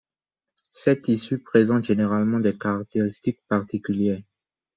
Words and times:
Ces 0.71 0.99
tissus 0.99 1.37
présentent 1.37 1.83
généralement 1.83 2.39
des 2.39 2.57
caractéristiques 2.57 3.39
particulières. 3.47 4.23